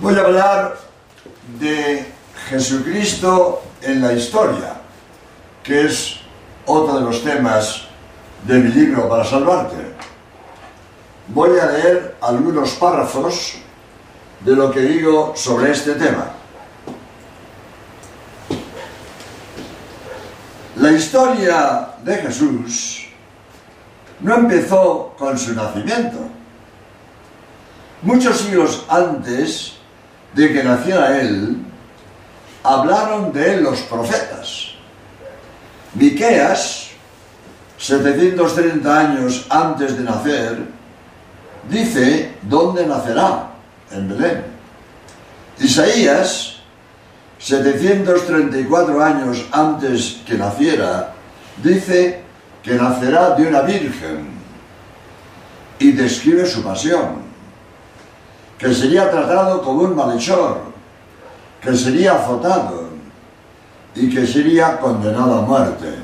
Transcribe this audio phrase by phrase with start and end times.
[0.00, 0.78] Voy a hablar
[1.58, 2.06] de
[2.48, 4.80] Jesucristo en la historia,
[5.62, 6.20] que es
[6.64, 7.82] otro de los temas
[8.46, 9.76] de mi libro para salvarte.
[11.28, 13.56] Voy a leer algunos párrafos
[14.42, 16.30] de lo que digo sobre este tema.
[20.76, 23.06] La historia de Jesús
[24.20, 26.20] no empezó con su nacimiento.
[28.00, 29.79] Muchos siglos antes
[30.34, 31.56] de que naciera él,
[32.62, 34.74] hablaron de él los profetas.
[35.94, 36.90] Miqueas,
[37.78, 40.58] 730 años antes de nacer,
[41.68, 43.50] dice dónde nacerá,
[43.90, 44.44] en Belén.
[45.58, 46.60] Isaías,
[47.38, 51.14] 734 años antes que naciera,
[51.62, 52.22] dice
[52.62, 54.28] que nacerá de una virgen
[55.78, 57.19] y describe su pasión,
[58.60, 60.60] que sería tratado como un malhechor,
[61.62, 62.90] que sería azotado
[63.94, 65.94] y que sería condenado a muerte.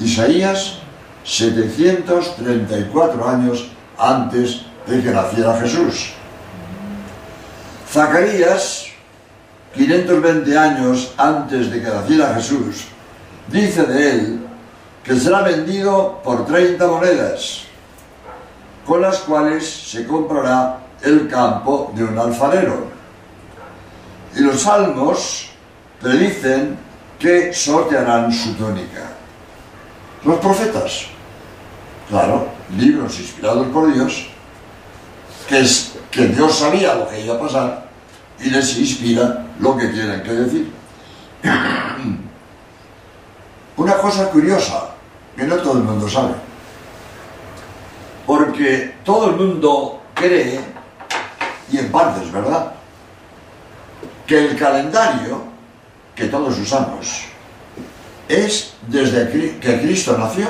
[0.00, 0.80] Isaías,
[1.24, 6.14] 734 años antes de que naciera Jesús.
[7.88, 8.86] Zacarías,
[9.74, 12.86] 520 años antes de que naciera Jesús,
[13.46, 14.40] dice de él
[15.04, 17.62] que será vendido por 30 monedas,
[18.84, 22.88] con las cuales se comprará el campo de un alfarero.
[24.34, 25.50] Y los salmos
[26.00, 26.78] predicen
[27.18, 29.10] que sortearán su túnica.
[30.24, 31.06] Los profetas,
[32.08, 34.28] claro, libros inspirados por Dios,
[35.48, 37.88] que, es, que Dios sabía lo que iba a pasar
[38.40, 40.72] y les inspira lo que tienen que decir.
[43.76, 44.90] Una cosa curiosa
[45.36, 46.34] que no todo el mundo sabe,
[48.26, 50.60] porque todo el mundo cree,
[51.70, 52.72] y en parte es verdad,
[54.26, 55.42] que el calendario
[56.14, 57.24] que todos usamos
[58.28, 60.46] es desde que Cristo nació,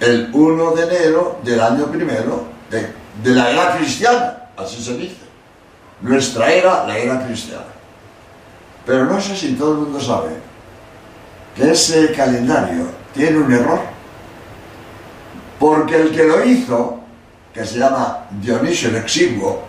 [0.00, 5.16] el 1 de enero del año primero de, de la era cristiana, así se dice.
[6.00, 7.64] Nuestra era, la era cristiana.
[8.86, 10.30] Pero no sé si todo el mundo sabe
[11.54, 13.80] que ese calendario tiene un error.
[15.58, 16.99] Porque el que lo hizo,
[17.52, 19.64] que se llama Dionisio el Exiguo,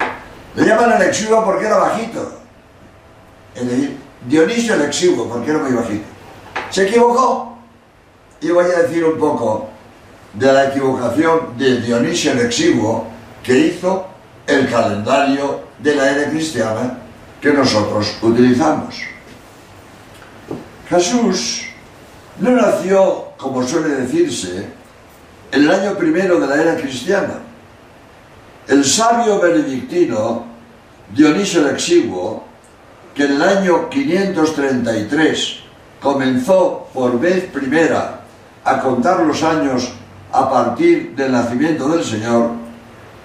[0.56, 2.40] le llaman el Exiguo porque era bajito.
[3.56, 3.98] Es decir,
[4.28, 6.06] Dionisio el Exiguo porque era muy bajito.
[6.70, 7.58] Se equivocó.
[8.40, 9.70] Y voy a decir un poco
[10.34, 13.06] de la equivocación de Dionisio el Exiguo
[13.44, 14.08] que hizo
[14.48, 17.00] el calendario de la era cristiana
[17.40, 19.02] que nosotros utilizamos.
[20.90, 21.64] Jesús
[22.40, 24.68] no nació, como suele decirse,
[25.52, 27.40] en el año primero de la era cristiana.
[28.68, 30.46] El sabio benedictino
[31.14, 32.44] Dionisio el Exiguo,
[33.14, 35.60] que en el año 533
[36.02, 38.22] comenzó por vez primera
[38.64, 39.92] a contar los años
[40.32, 42.52] a partir del nacimiento del Señor,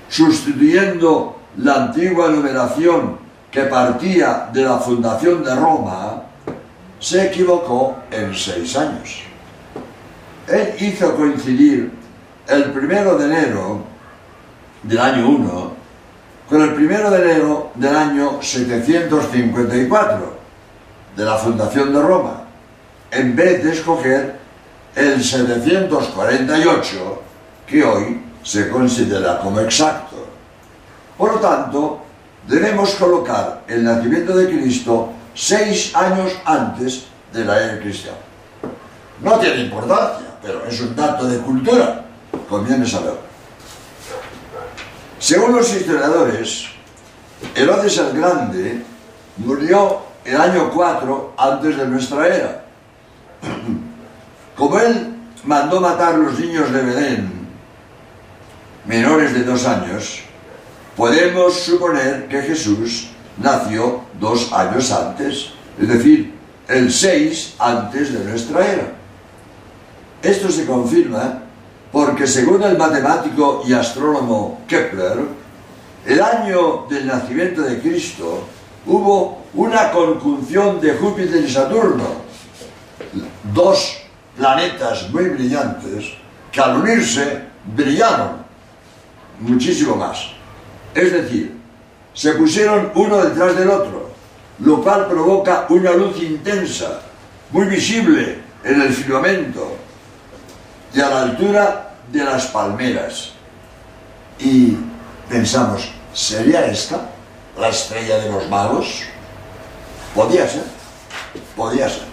[0.09, 3.19] sustituyendo la antigua numeración
[3.51, 6.23] que partía de la fundación de Roma,
[6.99, 9.23] se equivocó en seis años.
[10.49, 11.93] Él hizo coincidir
[12.49, 13.96] el primero de enero
[14.87, 15.77] del año 1
[16.49, 20.37] con el primero de enero del año 754
[21.17, 22.45] de la fundación de Roma,
[23.11, 24.37] en vez de escoger
[24.95, 27.23] el 748
[27.67, 30.25] que hoy se considera como exacto.
[31.19, 32.03] Por lo tanto,
[32.47, 38.19] debemos colocar el nacimiento de Cristo seis años antes de la era cristiana.
[39.21, 42.05] No tiene importancia, pero es un dato de cultura,
[42.49, 43.26] conviene saberlo.
[45.19, 46.67] Según los historiadores,
[47.55, 48.83] Herodes el Grande
[49.39, 52.65] murió el año 4 antes de nuestra era.
[54.57, 57.31] Como él mandó matar los niños de Belén,
[58.85, 60.21] menores de dos años,
[60.97, 63.09] podemos suponer que Jesús
[63.39, 66.35] nació dos años antes, es decir,
[66.69, 68.93] el 6 antes de nuestra era.
[70.23, 71.43] Esto se confirma
[71.93, 75.19] porque según el matemático y astrónomo Kepler,
[76.05, 78.47] el año del nacimiento de Cristo
[78.87, 82.05] hubo una conjunción de Júpiter y Saturno,
[83.53, 83.99] dos
[84.37, 86.13] planetas muy brillantes
[86.53, 87.43] que al unirse
[87.75, 88.45] brillaron
[89.41, 90.31] muchísimo más.
[90.95, 91.57] Es decir,
[92.13, 94.11] se pusieron uno detrás del otro,
[94.61, 97.01] lo cual provoca una luz intensa,
[97.51, 99.86] muy visible en el firmamento
[100.97, 103.33] y a la altura de las palmeras.
[104.39, 104.79] Y
[105.29, 107.11] pensamos, ¿sería esta
[107.59, 109.03] la estrella de los magos?
[110.15, 110.65] Podía ser,
[111.55, 112.05] podía ser.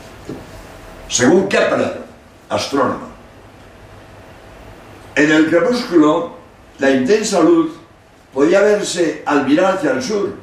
[1.07, 2.03] Según Kepler,
[2.49, 3.07] astrónomo.
[5.15, 6.33] En el crepúsculo,
[6.79, 7.71] la intensa luz
[8.33, 10.35] podía verse al mirar hacia el sur,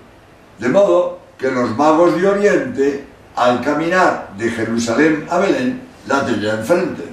[0.58, 3.04] de modo que los magos de Oriente,
[3.37, 7.10] al caminar de Jerusalén a Belén, la tenían enfrente.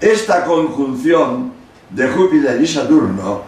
[0.00, 1.52] Esta conjunción
[1.90, 3.42] de Júpiter y Saturno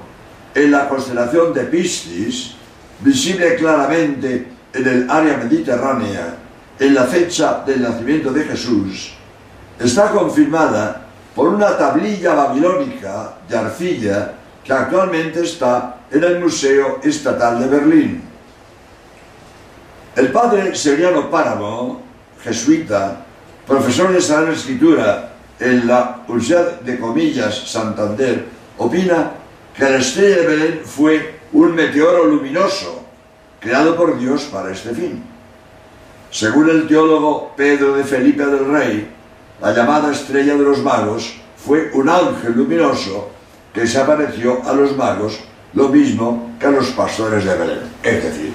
[0.55, 2.55] en la constelación de Piscis,
[3.01, 6.37] visible claramente en el área mediterránea,
[6.79, 9.13] en la fecha del nacimiento de Jesús,
[9.79, 11.03] está confirmada
[11.35, 14.33] por una tablilla babilónica de arcilla
[14.65, 18.23] que actualmente está en el Museo Estatal de Berlín.
[20.17, 22.01] El padre Seriano Páramo,
[22.43, 23.25] jesuita,
[23.67, 25.28] profesor de Sagrada Escritura
[25.61, 28.47] en la Universidad de Comillas Santander,
[28.79, 29.33] opina
[29.75, 33.05] que la estrella de Belén fue un meteoro luminoso
[33.61, 35.23] creado por Dios para este fin.
[36.31, 39.09] Según el teólogo Pedro de Felipe del Rey,
[39.61, 43.31] la llamada estrella de los magos fue un ángel luminoso
[43.73, 45.41] que se apareció a los magos
[45.75, 47.81] lo mismo que a los pastores de Belén.
[48.03, 48.53] Es decir,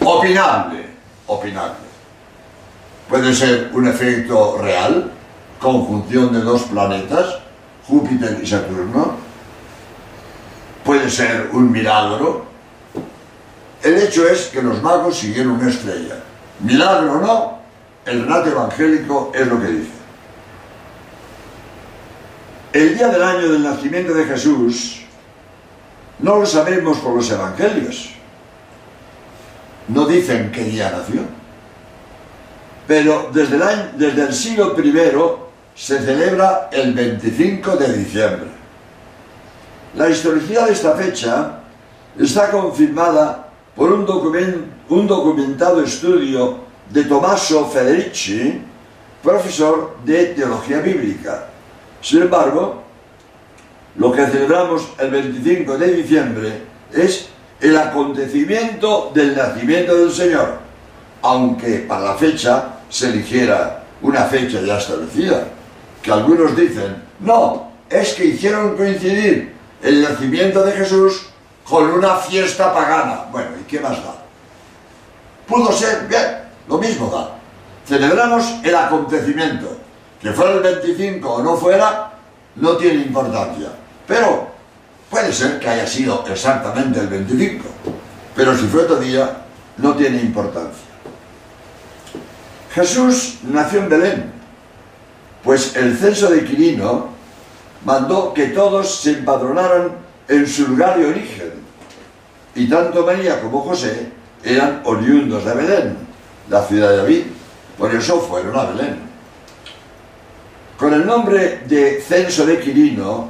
[0.00, 0.86] opinable,
[1.26, 1.86] opinable.
[3.08, 5.12] Puede ser un efecto real,
[5.60, 7.38] conjunción de dos planetas,
[7.86, 9.16] Júpiter y Saturno.
[10.84, 12.46] Puede ser un milagro.
[13.82, 16.16] El hecho es que los magos siguieron una estrella.
[16.60, 17.58] Milagro o no,
[18.04, 19.90] el relato evangélico es lo que dice.
[22.72, 25.00] El día del año del nacimiento de Jesús
[26.18, 28.10] no lo sabemos por los evangelios.
[29.88, 31.22] No dicen qué día nació.
[32.86, 34.92] Pero desde el, desde el siglo I
[35.76, 38.46] se celebra el 25 de diciembre.
[39.94, 41.60] La historicidad de esta fecha
[42.18, 44.06] está confirmada por un,
[44.88, 48.62] un documentado estudio de Tommaso Federici,
[49.22, 51.48] profesor de teología bíblica.
[52.00, 52.82] Sin embargo,
[53.96, 56.62] lo que celebramos el 25 de diciembre
[56.92, 57.28] es
[57.60, 60.58] el acontecimiento del nacimiento del Señor,
[61.20, 65.48] aunque para la fecha se eligiera una fecha ya establecida,
[66.06, 71.30] que algunos dicen, no, es que hicieron coincidir el nacimiento de Jesús
[71.68, 73.24] con una fiesta pagana.
[73.32, 74.14] Bueno, ¿y qué más da?
[75.48, 77.36] Pudo ser, bien, lo mismo da.
[77.84, 79.78] Celebramos el acontecimiento,
[80.22, 82.12] que fuera el 25 o no fuera,
[82.54, 83.70] no tiene importancia.
[84.06, 84.46] Pero
[85.10, 87.64] puede ser que haya sido exactamente el 25,
[88.36, 89.38] pero si fue otro día,
[89.78, 90.86] no tiene importancia.
[92.72, 94.35] Jesús nació en Belén,
[95.46, 97.06] pues el censo de Quirino
[97.84, 99.92] mandó que todos se empadronaran
[100.26, 101.52] en su lugar de origen,
[102.56, 104.08] y tanto María como José
[104.42, 105.96] eran oriundos de Belén,
[106.50, 107.22] la ciudad de David,
[107.78, 108.96] por eso fueron a Belén.
[110.76, 113.28] Con el nombre de censo de Quirino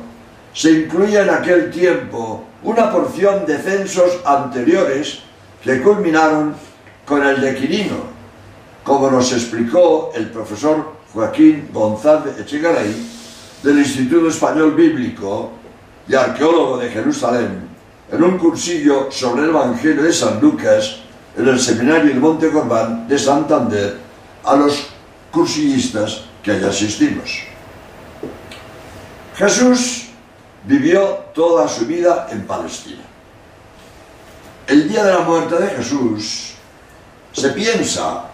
[0.55, 5.19] se incluía en aquel tiempo una porción de censos anteriores
[5.63, 6.55] que culminaron
[7.05, 7.97] con el de Quirino,
[8.83, 12.95] como nos explicó el profesor Joaquín González Echegaray
[13.63, 15.51] del Instituto Español Bíblico
[16.07, 17.67] y arqueólogo de Jerusalén,
[18.13, 20.99] en un cursillo sobre el Evangelio de San Lucas
[21.35, 23.97] en el Seminario de Monte Corbán de Santander
[24.45, 24.89] a los
[25.33, 27.45] cursillistas que allá asistimos.
[29.37, 30.09] Jesús
[30.65, 31.01] vivió
[31.35, 33.05] toda su vida en Palestina.
[34.67, 36.53] El día de la muerte de Jesús
[37.33, 38.26] se piensa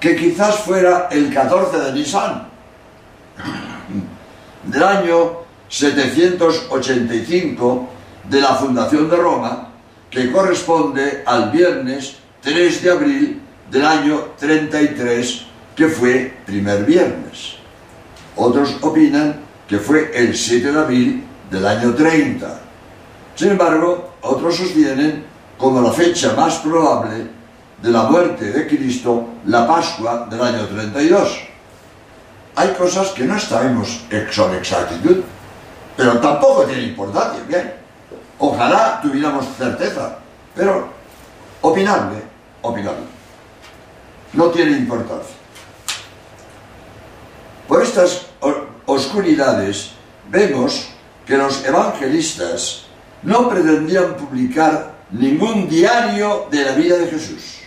[0.00, 2.48] que quizás fuera el 14 de Nisan
[4.64, 5.38] del año
[5.68, 7.88] 785
[8.28, 9.72] de la fundación de Roma,
[10.10, 17.56] que corresponde al viernes 3 de abril del año 33, que fue primer viernes.
[18.36, 22.60] Otros opinan que fue el 7 de abril del año 30.
[23.34, 25.24] Sin embargo, otros sostienen
[25.56, 27.37] como la fecha más probable
[27.82, 31.40] de la muerte de Cristo, la Pascua del año 32.
[32.56, 34.00] Hay cosas que no sabemos
[34.34, 35.22] con exactitud,
[35.96, 37.72] pero tampoco tiene importancia, bien.
[38.38, 40.18] Ojalá tuviéramos certeza,
[40.54, 40.88] pero
[41.60, 42.22] opinable,
[42.62, 43.06] opinable.
[44.32, 45.36] No tiene importancia.
[47.68, 48.26] Por estas
[48.86, 49.92] oscuridades
[50.28, 50.88] vemos
[51.26, 52.86] que los evangelistas
[53.22, 57.57] no pretendían publicar ningún diario de la vida de Jesús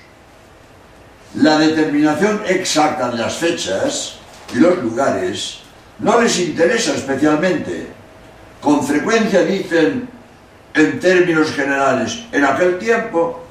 [1.36, 4.16] la determinación exacta de las fechas
[4.54, 5.60] y los lugares
[6.00, 7.88] no les interesa especialmente.
[8.60, 10.10] Con frecuencia dicen
[10.74, 13.44] en términos generales en aquel tiempo,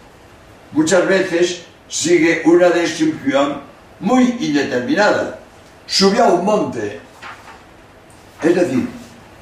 [0.72, 3.60] muchas veces sigue una descripción
[4.00, 5.38] muy indeterminada.
[5.86, 7.00] Subió a un monte,
[8.42, 8.88] es decir,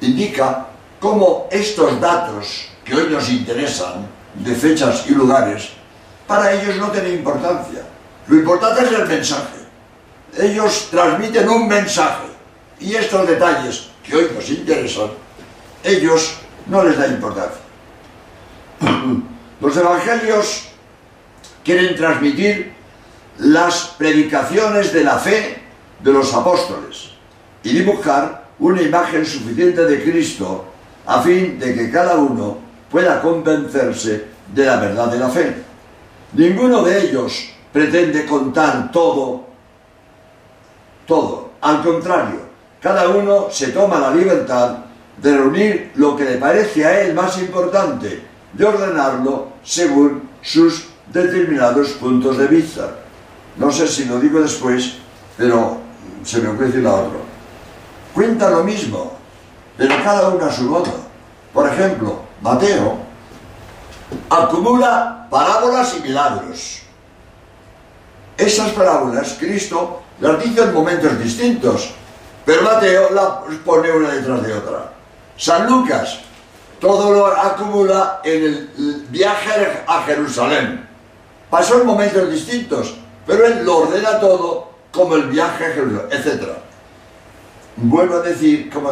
[0.01, 0.67] indica
[0.99, 5.69] cómo estos datos que hoy nos interesan, de fechas y lugares,
[6.27, 7.81] para ellos no tienen importancia.
[8.29, 9.57] Lo importante es el mensaje.
[10.37, 12.27] Ellos transmiten un mensaje
[12.79, 15.09] y estos detalles que hoy nos interesan,
[15.83, 17.61] ellos no les da importancia.
[19.61, 20.69] Los evangelios
[21.63, 22.73] quieren transmitir
[23.39, 25.61] las predicaciones de la fe
[26.01, 27.11] de los apóstoles
[27.63, 30.65] y dibujar una imagen suficiente de Cristo
[31.05, 32.57] a fin de que cada uno
[32.89, 35.55] pueda convencerse de la verdad de la fe.
[36.33, 39.45] Ninguno de ellos pretende contar todo,
[41.05, 41.49] todo.
[41.61, 42.41] Al contrario,
[42.81, 44.77] cada uno se toma la libertad
[45.17, 48.23] de reunir lo que le parece a él más importante,
[48.53, 52.89] de ordenarlo según sus determinados puntos de vista.
[53.57, 54.95] No sé si lo digo después,
[55.37, 55.77] pero
[56.23, 57.03] se me ocurre la.
[58.13, 59.13] Cuenta lo mismo,
[59.77, 60.93] pero cada uno a su modo.
[61.53, 62.97] Por ejemplo, Mateo
[64.29, 66.81] acumula parábolas y milagros.
[68.39, 71.91] Esas parábolas Cristo las dice en momentos distintos,
[72.45, 74.93] pero Mateo las pone una detrás de otra.
[75.35, 76.19] San Lucas
[76.79, 80.87] todo lo acumula en el viaje a Jerusalén.
[81.49, 82.95] Pasó en momentos distintos,
[83.27, 86.43] pero él lo ordena todo como el viaje a Jerusalén, etc.
[87.75, 88.91] Vuelvo a decir, como,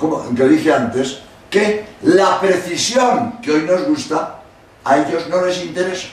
[0.00, 4.40] como, que dije antes, que la precisión que hoy nos gusta,
[4.84, 6.08] a ellos no les interesa.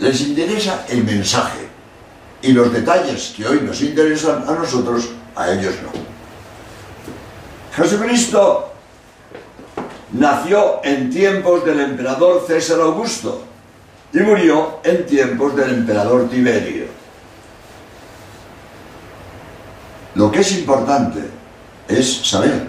[0.00, 1.68] Les interesa el mensaje.
[2.42, 5.90] Y los detalles que hoy nos interesan a nosotros, a ellos no.
[7.76, 8.72] Jesucristo
[10.12, 13.44] nació en tiempos del emperador César Augusto
[14.12, 16.86] y murió en tiempos del emperador Tiberio.
[20.14, 21.20] Lo que es importante
[21.86, 22.68] es saber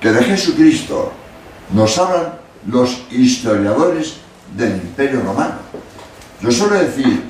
[0.00, 1.12] que de Jesucristo
[1.72, 4.16] nos hablan los historiadores
[4.56, 5.58] del Imperio Romano.
[6.40, 7.24] Yo suelo decir,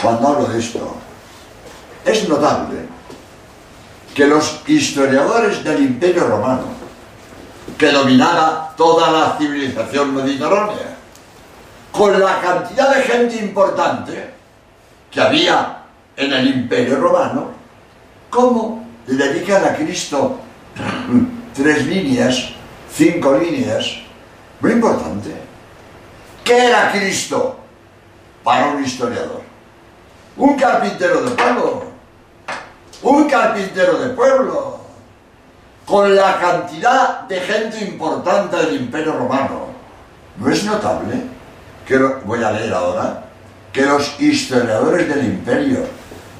[0.00, 0.96] cuando hablo de esto,
[2.04, 2.78] es notable
[4.14, 6.64] que los historiadores del Imperio Romano,
[7.76, 10.96] que dominaba toda la civilización mediterránea,
[11.90, 14.30] con la cantidad de gente importante
[15.10, 15.82] que había
[16.16, 17.50] en el Imperio Romano,
[18.30, 20.38] ¿cómo le dedican a Cristo
[21.54, 22.50] tres líneas,
[22.92, 23.86] cinco líneas?
[24.60, 25.34] Muy importante.
[26.44, 27.61] ¿Qué era Cristo
[28.42, 29.42] para un historiador?
[30.36, 31.84] Un carpintero de pueblo.
[33.02, 34.80] Un carpintero de pueblo.
[35.86, 39.66] Con la cantidad de gente importante del Imperio Romano.
[40.38, 41.32] ¿No es notable?
[41.86, 43.24] que voy a leer ahora,
[43.72, 45.80] que los historiadores del imperio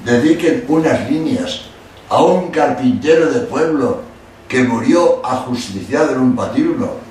[0.05, 1.61] dediquen unas líneas
[2.09, 4.01] a un carpintero de pueblo
[4.47, 7.02] que murió ajusticiado en un patíbulo.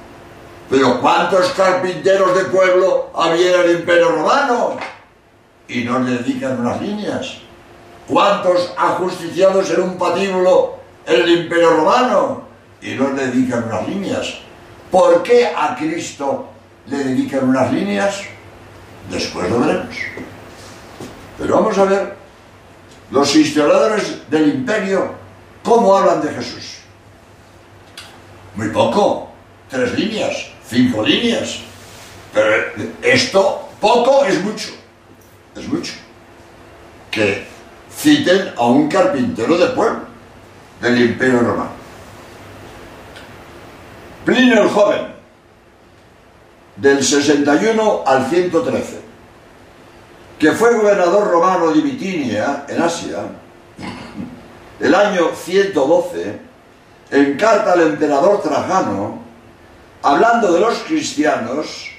[0.72, 4.78] Pero ¿cuántos carpinteros de pueblo había en el imperio romano?
[5.68, 7.36] Y no le dedican unas líneas.
[8.08, 12.44] ¿Cuántos ajusticiados en un patíbulo en el imperio romano?
[12.80, 14.38] Y no le dedican unas líneas.
[14.90, 16.48] ¿Por qué a Cristo
[16.86, 18.22] le dedican unas líneas,
[19.10, 19.96] después lo veremos.
[21.38, 22.16] Pero vamos a ver
[23.10, 25.12] los historiadores del imperio
[25.62, 26.78] cómo hablan de Jesús.
[28.54, 29.28] Muy poco,
[29.68, 31.60] tres líneas, cinco líneas.
[32.32, 32.50] Pero
[33.02, 34.70] esto poco es mucho,
[35.54, 35.92] es mucho.
[37.10, 37.46] Que
[37.94, 40.00] citen a un carpintero de pueblo
[40.80, 41.82] del imperio romano.
[44.24, 45.12] Plinio el joven
[46.76, 49.00] del 61 al 113,
[50.38, 53.18] que fue gobernador romano de Bitinia, en Asia,
[54.80, 56.40] el año 112,
[57.10, 59.22] en carta al emperador Trajano,
[60.02, 61.90] hablando de los cristianos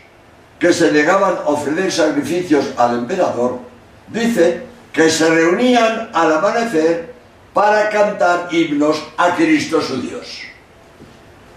[0.60, 3.60] que se negaban a ofrecer sacrificios al emperador,
[4.08, 7.14] dice que se reunían al amanecer
[7.54, 10.42] para cantar himnos a Cristo su Dios.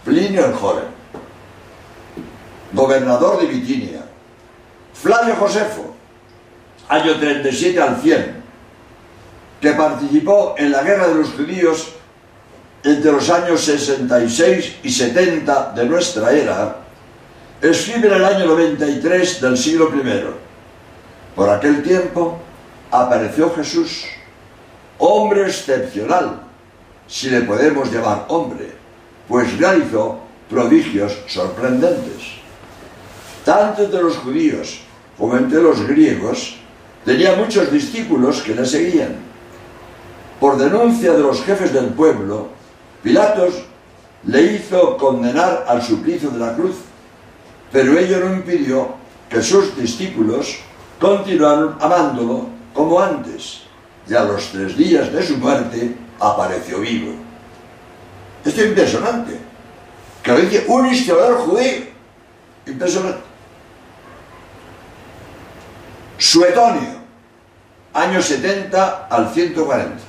[0.05, 0.97] Plinio el joven
[2.77, 4.05] gobernador de Bitinia.
[4.95, 5.95] Flavio Josefo,
[6.89, 8.43] año 37 al 100,
[9.61, 11.95] que participó en la guerra de los judíos
[12.87, 16.77] entre los años 66 y 70 de nuestra era,
[17.61, 20.25] escribe en el año 93 del siglo I.
[21.35, 22.39] Por aquel tiempo
[22.91, 24.05] apareció Jesús,
[24.99, 26.41] hombre excepcional,
[27.07, 28.73] si le podemos llamar hombre,
[29.29, 32.37] pues realizó prodigios sorprendentes
[33.47, 34.81] tanto entre los judíos
[35.17, 36.57] como entre los griegos,
[37.05, 39.15] tenía muchos discípulos que le seguían.
[40.41, 42.49] Por denuncia de los jefes del pueblo,
[43.03, 43.55] Pilatos
[44.25, 46.77] le hizo condenar al suplicio de la cruz,
[47.71, 48.95] pero ello no impidió
[49.29, 50.57] que sus discípulos
[51.01, 53.63] continuaron amándolo como antes,
[54.09, 57.13] y a los tres días de su muerte apareció vivo.
[58.45, 59.39] Esto es impresionante,
[60.23, 61.87] que lo dice un historiador judío,
[62.67, 63.21] impresionante.
[66.19, 66.97] Suetonio,
[67.93, 70.06] año 70 al 140.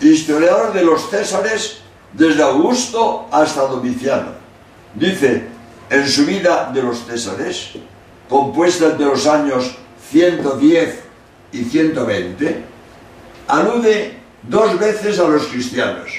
[0.00, 1.78] Historiador de los Césares
[2.12, 4.32] desde Augusto hasta Domiciano.
[4.94, 5.48] Dice,
[5.90, 7.70] en su vida de los Césares,
[8.28, 9.76] compuesta de los años
[10.10, 11.00] 110
[11.52, 12.64] y 120,
[13.48, 16.10] alude dos veces a los cristianos,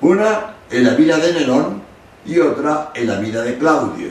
[0.00, 1.82] una en la vida de Nerón
[2.26, 4.10] y otra en la vida de Claudio.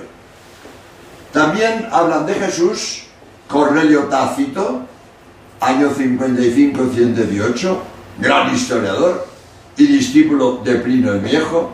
[1.32, 3.04] También hablan de Jesús
[3.48, 4.82] Cornelio Tácito,
[5.60, 7.78] año 55-118,
[8.18, 9.28] gran historiador
[9.78, 11.72] y discípulo de Plinio el Viejo,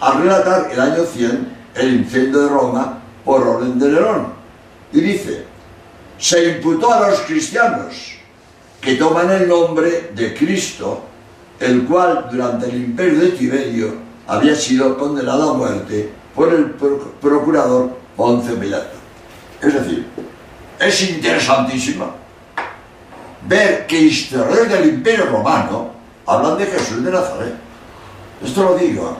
[0.00, 4.32] al relatar el año 100 el incendio de Roma por orden de Nerón.
[4.92, 5.44] Y dice,
[6.18, 8.14] se imputó a los cristianos
[8.80, 11.04] que toman el nombre de Cristo,
[11.58, 13.94] el cual durante el imperio de Tiberio
[14.26, 16.70] había sido condenado a muerte por el
[17.20, 18.96] procurador Ponce Pilato.
[19.60, 20.06] Es decir,
[20.78, 22.19] es interesantísimo
[23.46, 25.90] ver que historiadores del Imperio Romano
[26.26, 27.54] hablan de Jesús de Nazaret.
[28.44, 29.16] Esto lo digo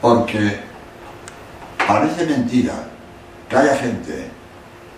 [0.00, 0.60] porque
[1.86, 2.74] parece mentira
[3.48, 4.30] que haya gente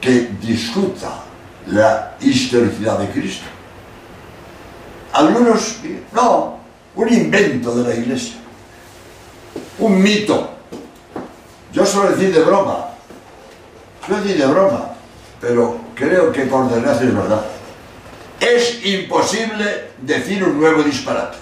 [0.01, 1.23] que discuta
[1.67, 3.47] la historicidad de Cristo.
[5.13, 5.79] Algunos,
[6.13, 6.59] no,
[6.95, 8.37] un invento de la iglesia,
[9.79, 10.51] un mito.
[11.73, 12.89] Yo suelo decir de broma,
[14.07, 14.91] suelo decir de broma,
[15.41, 17.58] pero creo que por desgracia es verdad.
[18.41, 21.39] Es imposible decir un nuevo disparate.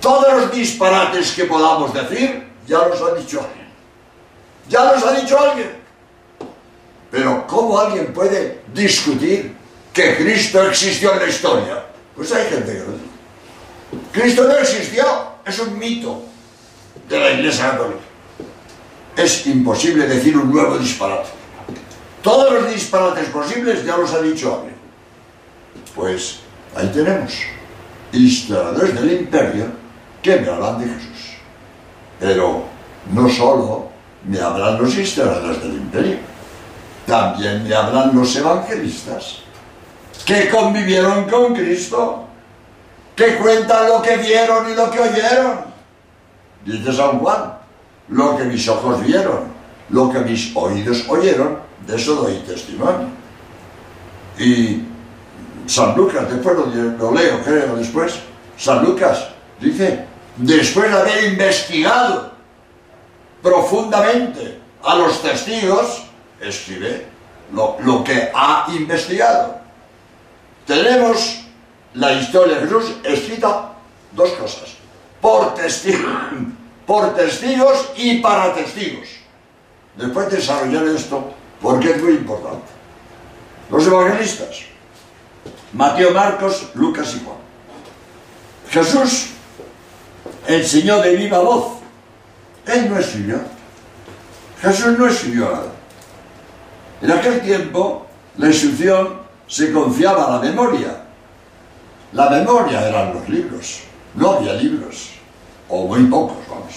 [0.00, 3.68] Todos los disparates que podamos decir, ya los ha dicho alguien.
[4.68, 5.78] Ya los ha dicho alguien.
[7.10, 9.54] Pero ¿cómo alguien puede discutir
[9.92, 11.86] que Cristo existió en la historia?
[12.14, 13.04] Pues hay gente que lo dice.
[14.12, 15.04] Cristo no existió,
[15.44, 16.22] es un mito
[17.08, 18.00] de la Iglesia Católica.
[19.16, 21.30] Es imposible decir un nuevo disparate.
[22.22, 24.77] Todos los disparates posibles ya los ha dicho alguien.
[25.98, 26.38] Pues
[26.76, 27.34] ahí tenemos
[28.12, 29.66] historiadores del imperio
[30.22, 31.34] que me hablan de Jesús.
[32.20, 32.62] Pero
[33.12, 33.88] no solo
[34.24, 36.18] me hablan los historiadores del imperio,
[37.04, 39.40] también me hablan los evangelistas
[40.24, 42.26] que convivieron con Cristo,
[43.16, 45.58] que cuentan lo que vieron y lo que oyeron.
[46.64, 47.54] Dice San Juan,
[48.10, 49.48] lo que mis ojos vieron,
[49.90, 51.58] lo que mis oídos oyeron,
[51.88, 53.08] de eso doy testimonio.
[54.38, 54.84] Y
[55.68, 58.14] San Lucas, después lo, leo, creo, después,
[58.56, 59.28] San Lucas
[59.60, 60.06] dice,
[60.38, 62.32] después de haber investigado
[63.42, 66.04] profundamente a los testigos,
[66.40, 67.06] escribe
[67.52, 69.58] lo, que ha investigado.
[70.66, 71.44] Tenemos
[71.92, 73.72] la historia de Jesús escrita
[74.12, 74.70] dos cosas,
[75.20, 76.10] por testigos,
[76.86, 79.08] por testigos y para testigos.
[79.96, 82.68] Después de desarrollar esto, porque es muy importante.
[83.70, 84.68] Los evangelistas,
[85.72, 87.36] Mateo, Marcos, Lucas y Juan.
[88.70, 89.28] Jesús
[90.46, 91.78] enseñó de viva voz.
[92.66, 93.40] Él no escribió.
[94.60, 95.72] Jesús no escribió nada.
[97.00, 98.06] En aquel tiempo
[98.36, 101.04] la instrucción se confiaba a la memoria.
[102.12, 103.80] La memoria eran los libros.
[104.14, 105.10] No había libros.
[105.68, 106.74] O muy pocos, vamos.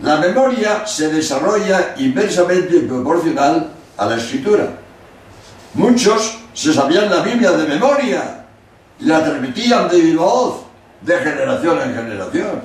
[0.00, 4.68] La memoria se desarrolla inversamente proporcional a la escritura.
[5.74, 8.44] Muchos se sabían la Biblia de memoria
[8.98, 10.62] y la transmitían de viva voz,
[11.02, 12.62] de generación en generación.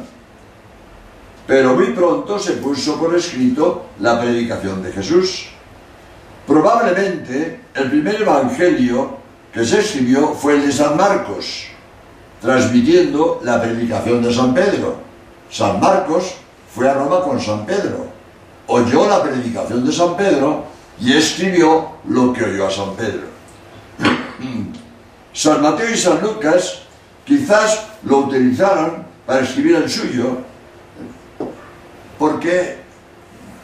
[1.45, 5.45] Pero muy pronto se puso por escrito la predicación de Jesús.
[6.47, 9.17] Probablemente el primer evangelio
[9.53, 11.65] que se escribió fue el de San Marcos,
[12.41, 14.95] transmitiendo la predicación de San Pedro.
[15.51, 16.33] San Marcos
[16.73, 18.07] fue a Roma con San Pedro,
[18.65, 20.63] oyó la predicación de San Pedro
[20.99, 23.32] y escribió lo que oyó a San Pedro.
[25.33, 26.83] San Mateo y San Lucas
[27.25, 30.37] quizás lo utilizaron para escribir el suyo,
[32.19, 32.77] porque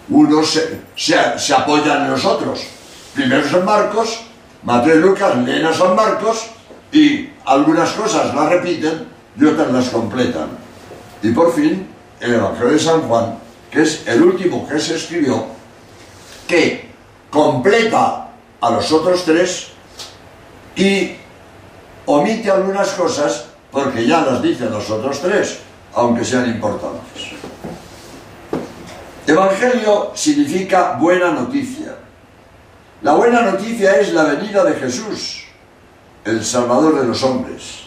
[0.09, 0.59] unos
[0.95, 2.65] se, apoyan en los otros.
[3.13, 4.21] Primero San Marcos,
[4.63, 6.47] Mateo y Lucas leen a San Marcos
[6.91, 9.07] y algunas cosas las repiten
[9.39, 10.49] y otras las completan.
[11.21, 11.87] Y por fin
[12.19, 13.37] el Evangelio de San Juan,
[13.69, 15.45] que es el último que se escribió,
[16.47, 16.89] que
[17.29, 19.67] completa a los otros tres
[20.75, 21.18] y
[22.09, 25.59] omite algunas cosas porque ya las dicen los otros tres,
[25.93, 27.37] aunque sean importantes.
[29.27, 31.95] Evangelio significa buena noticia.
[33.03, 35.43] La buena noticia es la venida de Jesús,
[36.25, 37.81] el Salvador de los hombres.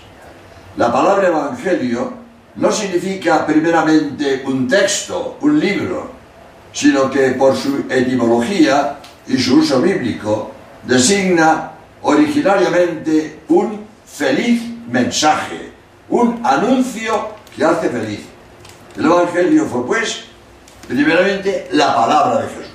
[0.77, 2.13] La palabra Evangelio
[2.55, 6.13] no significa primeramente un texto, un libro,
[6.73, 10.53] sino que por su etimología y su uso bíblico
[10.85, 13.82] designa originariamente un
[14.12, 15.72] feliz mensaje,
[16.09, 18.20] un anuncio que hace feliz.
[18.96, 20.25] El Evangelio fue pues
[20.87, 22.72] primeramente la palabra de Jesús.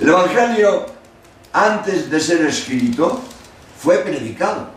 [0.00, 0.86] El Evangelio,
[1.52, 3.22] antes de ser escrito,
[3.78, 4.68] fue predicado.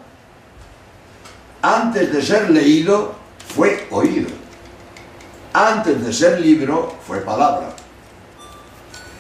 [1.62, 3.16] Antes de ser leído,
[3.56, 4.30] fue oído.
[5.54, 7.70] Antes de ser libro, fue palabra.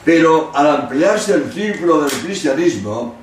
[0.05, 3.16] Pero al ampliarse el círculo del cristianismo,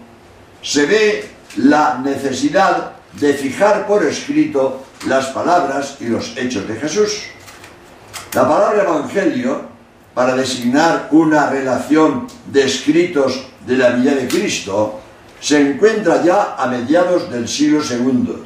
[0.64, 7.24] se ve la necesidad de fijar por escrito las palabras y los hechos de Jesús.
[8.32, 9.62] La palabra evangelio,
[10.14, 15.00] para designar una relación de escritos de la vida de Cristo,
[15.38, 18.42] se encuentra ya a mediados del siglo II.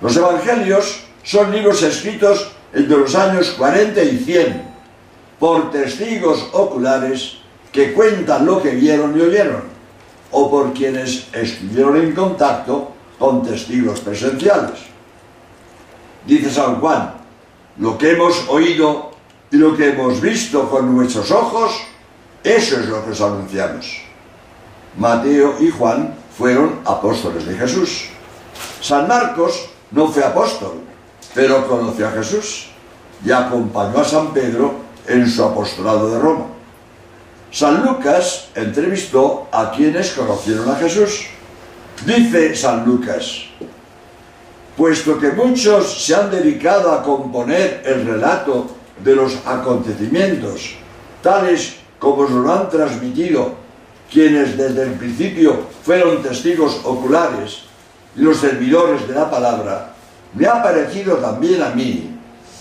[0.00, 4.62] Los evangelios son libros escritos entre los años 40 y 100
[5.38, 7.38] por testigos oculares
[7.72, 9.75] que cuentan lo que vieron y oyeron,
[10.30, 14.80] o por quienes estuvieron en contacto con testigos presenciales.
[16.26, 17.14] Dice San Juan,
[17.78, 19.12] lo que hemos oído
[19.50, 21.72] y lo que hemos visto con nuestros ojos,
[22.42, 24.02] eso es lo que os anunciamos.
[24.98, 28.08] Mateo y Juan fueron apóstoles de Jesús.
[28.80, 30.80] San Marcos no fue apóstol,
[31.34, 32.68] pero conoció a Jesús
[33.24, 34.74] y acompañó a San Pedro
[35.06, 36.46] en su apostolado de Roma.
[37.50, 41.26] San Lucas entrevistó a quienes conocieron a Jesús.
[42.04, 43.44] Dice San Lucas,
[44.76, 48.66] puesto que muchos se han dedicado a componer el relato
[49.02, 50.74] de los acontecimientos,
[51.22, 53.54] tales como nos lo han transmitido
[54.10, 57.62] quienes desde el principio fueron testigos oculares
[58.14, 59.94] y los servidores de la palabra,
[60.34, 62.10] me ha parecido también a mí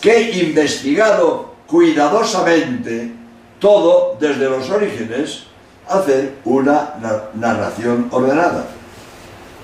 [0.02, 3.12] que he investigado cuidadosamente
[3.60, 5.44] todo desde los orígenes,
[5.88, 6.96] hacer una
[7.36, 8.66] narración ordenada.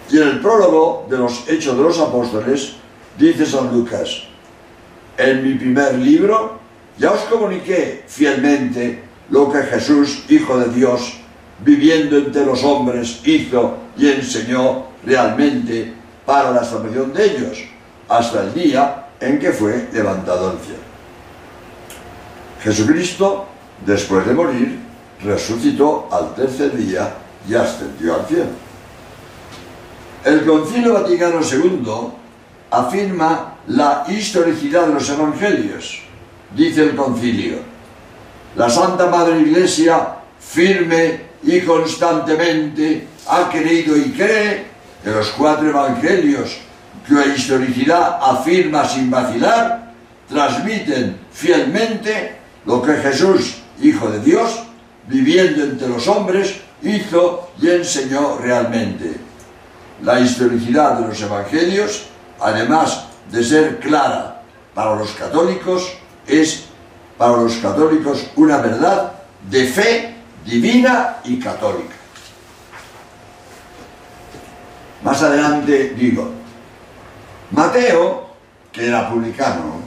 [0.10, 2.74] Y en el prólogo de los Hechos de los Apóstoles
[3.18, 4.24] dice San Lucas,
[5.18, 6.60] en mi primer libro
[6.98, 11.14] ya os comuniqué fielmente lo que Jesús, Hijo de Dios,
[11.64, 15.94] viviendo entre los hombres, hizo y enseñó realmente
[16.26, 17.58] para la salvación de ellos,
[18.08, 20.80] hasta el día en que fue levantado al cielo.
[22.64, 23.48] Jesucristo,
[23.86, 24.80] después de morir,
[25.24, 27.14] resucitó al tercer día
[27.48, 28.50] y ascendió al cielo.
[30.24, 32.12] El Concilio Vaticano II
[32.72, 36.02] afirma la historicidad de los evangelios.
[36.56, 37.60] Dice el concilio,
[38.56, 44.66] la Santa Madre Iglesia firme y constantemente ha creído y cree
[45.06, 46.58] en los cuatro evangelios
[47.08, 49.94] cuya historicidad afirma sin vacilar,
[50.30, 54.64] transmiten fielmente lo que Jesús, Hijo de Dios,
[55.08, 59.16] viviendo entre los hombres, hizo y enseñó realmente.
[60.04, 62.06] La historicidad de los evangelios,
[62.40, 64.42] además de ser clara
[64.74, 65.94] para los católicos,
[66.28, 66.66] es
[67.18, 69.14] para los católicos una verdad
[69.50, 71.96] de fe divina y católica.
[75.04, 76.32] Más adelante digo,
[77.52, 78.30] Mateo,
[78.72, 79.82] que era publicano,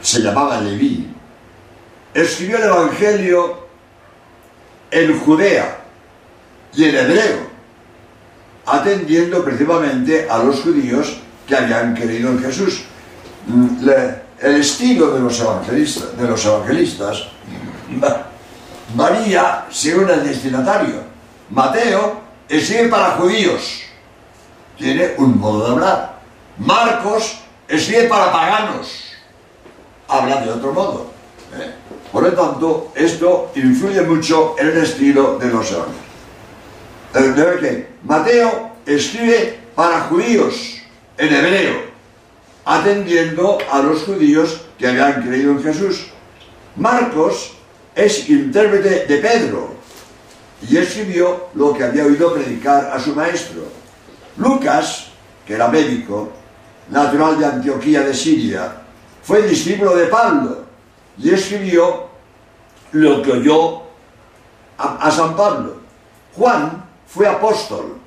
[0.00, 1.07] se llamaba Leví,
[2.22, 3.68] escribió el Evangelio
[4.90, 5.78] en Judea
[6.74, 7.38] y en hebreo,
[8.66, 12.84] atendiendo principalmente a los judíos que habían creído en Jesús.
[13.46, 13.88] Mm,
[14.40, 17.28] el estilo de los evangelistas, de los evangelistas
[18.94, 21.02] varía según el destinatario.
[21.50, 23.82] Mateo escribe para judíos,
[24.76, 26.18] tiene un modo de hablar.
[26.58, 29.12] Marcos escribe para paganos,
[30.06, 31.10] habla de otro modo.
[31.58, 31.74] ¿eh?
[32.12, 37.60] Por lo tanto, esto influye mucho en el estilo de los evangelios.
[37.60, 40.80] que Mateo escribe para judíos
[41.18, 41.74] en hebreo,
[42.64, 46.06] atendiendo a los judíos que habían creído en Jesús.
[46.76, 47.52] Marcos
[47.94, 49.74] es intérprete de Pedro
[50.68, 53.64] y escribió lo que había oído predicar a su maestro.
[54.38, 55.08] Lucas,
[55.46, 56.32] que era médico,
[56.90, 58.72] natural de Antioquía de Siria,
[59.22, 60.67] fue discípulo de Pablo
[61.18, 62.08] y escribió
[62.92, 63.82] lo que oyó
[64.76, 65.78] a, a San Pablo.
[66.36, 67.98] Juan fue apóstol,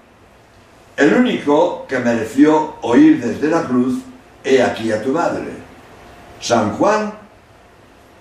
[0.97, 3.99] el único que mereció oír desde la cruz,
[4.43, 5.51] he aquí a tu madre.
[6.39, 7.13] San Juan,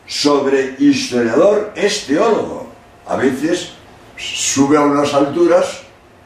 [0.06, 2.68] sobre historiador, es teólogo.
[3.06, 3.72] A veces
[4.16, 5.82] sube a unas alturas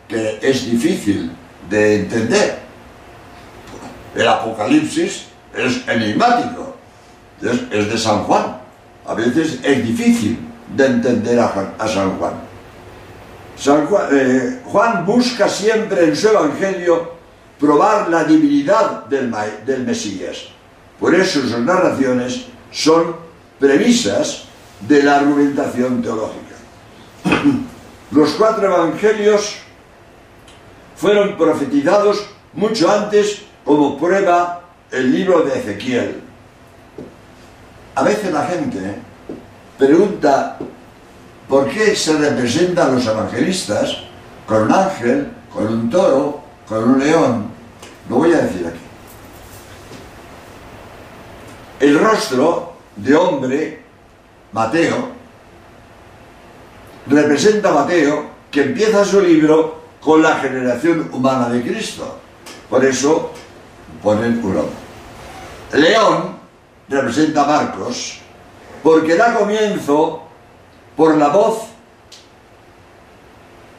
[0.09, 1.33] que es difícil
[1.69, 2.59] de entender.
[4.15, 6.74] El Apocalipsis es enigmático,
[7.51, 8.59] es, de San Juan.
[9.07, 10.39] A veces es difícil
[10.75, 12.33] de entender a, San Juan.
[13.57, 17.13] San Juan, eh, Juan busca siempre en su Evangelio
[17.59, 19.33] probar la divinidad del,
[19.65, 20.49] del Mesías.
[20.99, 23.17] Por eso sus narraciones son
[23.59, 24.45] premisas
[24.81, 26.55] de la argumentación teológica.
[28.11, 29.57] Los cuatro evangelios
[30.97, 36.24] fueron profetizados mucho antes como prueba el libro de Ezequiel.
[37.95, 38.97] A veces la gente
[39.79, 40.59] pregunta
[41.49, 43.99] por qué se representan los evangelistas
[44.47, 47.47] con un ángel, con un toro, con un león.
[48.09, 48.79] Lo voy a decir aquí.
[51.81, 53.83] El rostro de hombre,
[54.53, 55.09] Mateo,
[57.07, 62.19] representa a Mateo que empieza su libro con la generación humana de Cristo.
[62.69, 63.31] Por eso
[64.03, 64.75] ponen un hombre.
[65.73, 66.34] León
[66.89, 68.21] representa Marcos
[68.83, 70.23] porque da comienzo
[70.95, 71.65] por la voz,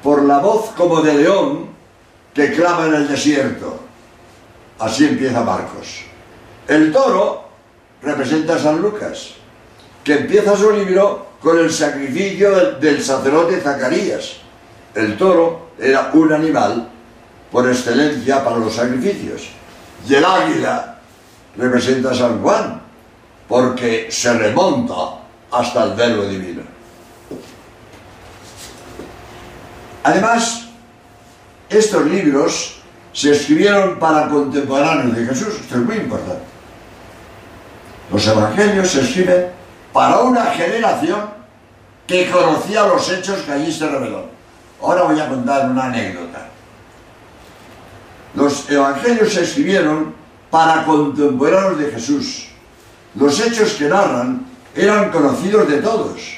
[0.01, 1.67] por la voz como de león
[2.33, 3.79] que clama en el desierto.
[4.79, 6.01] Así empieza Marcos.
[6.67, 7.45] El toro
[8.01, 9.35] representa a San Lucas,
[10.03, 14.37] que empieza su libro con el sacrificio del, del sacerdote Zacarías.
[14.95, 16.89] El toro era un animal
[17.51, 19.49] por excelencia para los sacrificios.
[20.09, 20.99] Y el águila
[21.55, 22.84] representa a San Juan,
[23.47, 25.19] porque se remonta
[25.51, 26.63] hasta el verbo divino.
[30.03, 30.67] Además,
[31.69, 32.81] estos libros
[33.11, 35.55] se escribieron para contemporáneos de Jesús.
[35.61, 36.43] Esto es muy importante.
[38.11, 39.47] Los evangelios se escriben
[39.91, 41.29] para una generación
[42.05, 44.25] que conocía los hechos que allí se reveló.
[44.81, 46.49] Ahora voy a contar una anécdota.
[48.35, 50.13] Los evangelios se escribieron
[50.51, 52.49] para contemporáneos de Jesús.
[53.15, 56.37] Los hechos que narran eran conocidos de todos,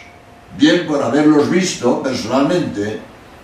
[0.58, 3.00] bien por haberlos visto personalmente,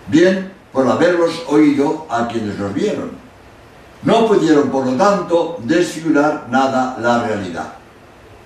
[0.06, 3.10] bien por haberlos oído a quienes los vieron.
[4.04, 7.72] No pudieron, por lo tanto, desfigurar nada la realidad,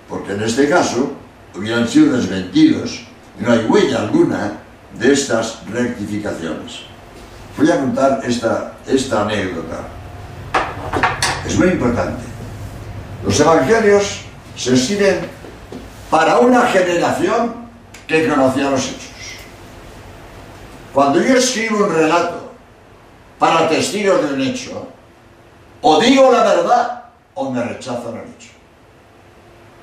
[0.07, 1.11] porque en este caso
[1.55, 3.01] hubieran sido desmentidos
[3.39, 4.53] y no hay huella alguna
[4.97, 6.81] de estas rectificaciones.
[7.57, 9.81] Voy a contar esta, esta anécdota.
[11.45, 12.23] Es muy importante.
[13.25, 14.28] Los evangelios
[14.59, 15.21] se escriben
[16.11, 17.55] para una generación
[18.05, 19.09] que conocía los hechos.
[20.93, 22.51] Cuando yo escribo un relato
[23.37, 24.85] para testigos de un hecho,
[25.81, 27.03] o digo la verdad
[27.35, 28.49] o me rechazan el hecho.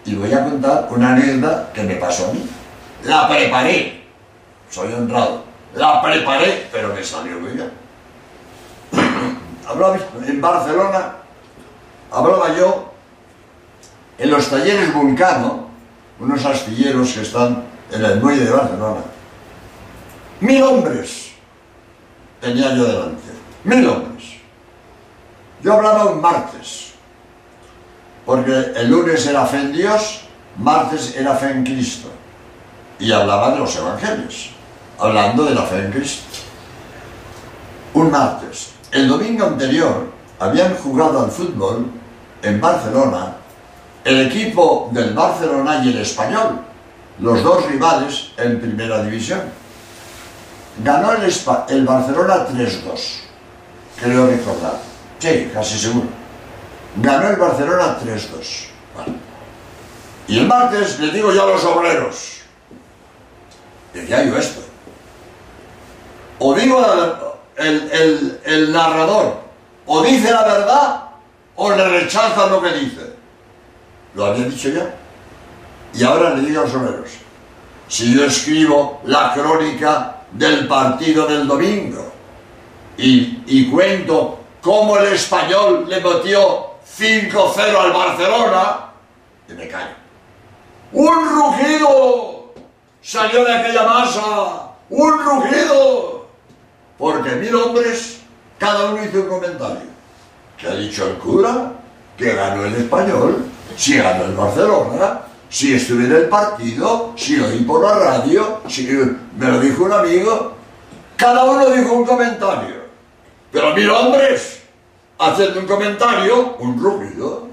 [0.05, 2.47] Y voy a contar una anécdota que me pasó a mí.
[3.05, 4.05] La preparé,
[4.69, 5.43] soy honrado,
[5.75, 7.73] la preparé, pero me salió muy bien.
[9.67, 11.17] Hablaba en Barcelona,
[12.13, 12.96] hablaba yo
[14.19, 15.67] en los talleres Vulcano,
[16.19, 19.01] unos astilleros que están en el muelle de Barcelona.
[20.41, 21.33] Mil hombres
[22.41, 23.33] tenía yo delante,
[23.65, 24.25] mil hombres.
[25.63, 26.93] Yo hablaba un martes,
[28.25, 30.23] porque el lunes era fe en Dios,
[30.59, 32.09] martes era fe en Cristo.
[32.99, 34.51] Y hablaba de los evangelios,
[34.99, 36.25] hablando de la fe en Cristo.
[37.93, 38.73] Un martes.
[38.91, 41.87] El domingo anterior habían jugado al fútbol
[42.43, 43.36] en Barcelona
[44.07, 46.61] el equipo del Barcelona y el español,
[47.19, 49.41] los dos rivales en primera división.
[50.85, 53.01] Ganó el, Barcelona 3-2,
[54.01, 54.79] creo recordar.
[55.19, 56.07] Sí, casi seguro.
[56.99, 58.67] Ganó el Barcelona 3-2.
[58.97, 59.13] Vale.
[60.29, 62.43] Y el martes le digo yo a los obreros,
[63.93, 64.61] decía yo esto,
[66.39, 66.81] o digo
[67.57, 69.41] el, narrador,
[69.85, 71.03] o dice la verdad,
[71.57, 73.16] o le rechaza lo que dice.
[74.17, 74.95] Lo había dicho ya.
[75.93, 77.11] Y ahora le digo a los obreros,
[77.87, 82.13] si yo escribo la crónica del partido del domingo
[82.97, 88.91] y, y cuento cómo el español le metió 5-0 al Barcelona,
[89.49, 89.95] y me callo.
[90.93, 92.55] ¡Un rugido!
[93.03, 96.27] Salió de aquella masa, ¡un rugido!
[96.99, 98.21] Porque mil hombres,
[98.59, 99.91] cada uno hizo un comentario.
[100.57, 101.73] ¿Qué ha dicho el cura?
[102.17, 107.61] Que ganó el español Si ganó el Barcelona, si estuve en el partido, si oí
[107.61, 108.87] por la radio, si
[109.37, 110.53] me lo dijo un amigo.
[111.17, 112.87] Cada uno dijo un comentario.
[113.51, 114.63] Pero mil hombres,
[115.19, 117.47] haciendo un comentario, un rugido.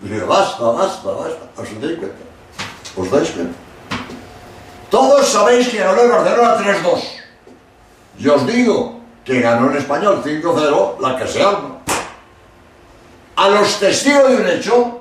[0.00, 1.60] Digo, basta, basta, basta.
[1.60, 2.16] ¿Os dais cuenta?
[2.96, 3.58] ¿Os dais cuenta?
[4.90, 7.02] Todos sabéis que ganó el Barcelona 3-2.
[8.18, 11.78] Yo os digo que ganó el español 5-0, la que se arma.
[13.36, 14.99] A los testigos de un hecho,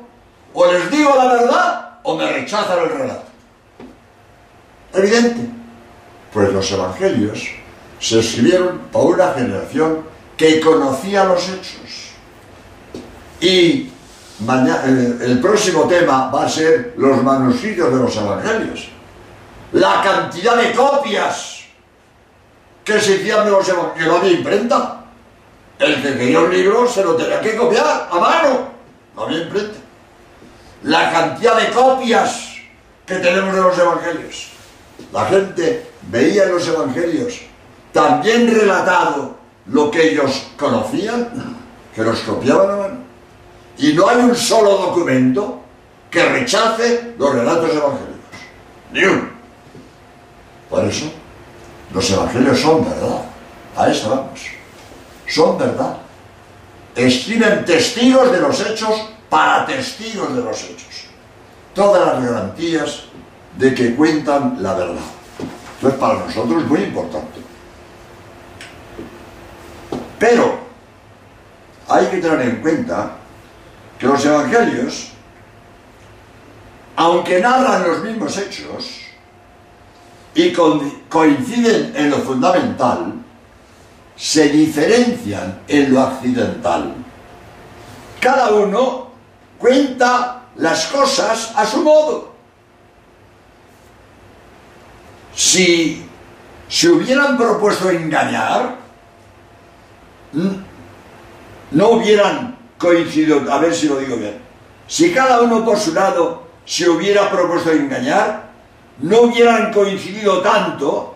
[0.53, 3.25] o les digo la verdad o me rechazan el relato.
[4.93, 5.49] Evidente.
[6.33, 7.47] Pues los evangelios
[7.99, 10.03] se escribieron por una generación
[10.37, 12.13] que conocía los hechos.
[13.41, 13.89] Y
[14.47, 18.89] el próximo tema va a ser los manuscritos de los evangelios.
[19.73, 21.63] La cantidad de copias
[22.83, 24.95] que se hicieron de los evangelios, que no había imprenta.
[25.77, 28.69] El que quería un libro se lo tenía que copiar a mano.
[29.15, 29.78] No había imprenta.
[30.83, 32.55] La cantidad de copias
[33.05, 34.47] que tenemos de los evangelios.
[35.11, 37.41] La gente veía en los evangelios
[37.91, 41.57] también relatado lo que ellos conocían,
[41.93, 42.97] que los copiaban a mano.
[43.77, 45.61] Y no hay un solo documento
[46.09, 48.19] que rechace los relatos evangélicos.
[48.91, 49.29] Ni uno.
[50.69, 51.11] Por eso,
[51.93, 53.25] los evangelios son verdad.
[53.75, 54.39] A eso vamos.
[55.27, 55.97] Son verdad.
[56.95, 61.05] Escriben testigos de los hechos para testigos de los hechos.
[61.73, 63.03] Todas las garantías
[63.57, 65.01] de que cuentan la verdad.
[65.75, 67.39] Entonces, para nosotros es muy importante.
[70.17, 70.59] Pero
[71.87, 73.11] hay que tener en cuenta
[73.97, 75.11] que los evangelios,
[76.95, 79.01] aunque narran los mismos hechos
[80.35, 80.51] y
[81.09, 83.13] coinciden en lo fundamental,
[84.15, 86.93] se diferencian en lo accidental.
[88.19, 89.08] Cada uno
[89.59, 92.33] cuenta las cosas a su modo.
[95.35, 96.05] Si
[96.67, 98.75] se hubieran propuesto engañar,
[101.71, 104.39] no hubieran coincidido, a ver si lo digo bien,
[104.87, 108.49] si cada uno por su lado se hubiera propuesto engañar,
[108.99, 111.15] no hubieran coincidido tanto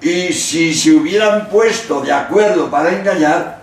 [0.00, 3.62] y si se hubieran puesto de acuerdo para engañar,